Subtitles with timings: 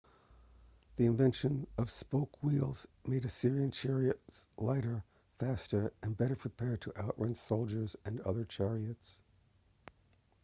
[0.95, 5.03] the invention of spoke wheels made assyrian chariots lighter
[5.37, 9.19] faster and better prepared to outrun soldiers and other chariots